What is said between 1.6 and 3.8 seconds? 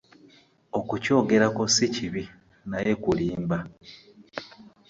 ssi kibi naye kulimba.